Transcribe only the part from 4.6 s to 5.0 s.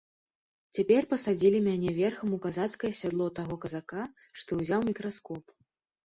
ўзяў